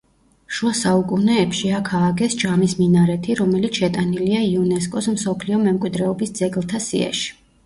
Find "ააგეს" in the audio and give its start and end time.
1.97-2.35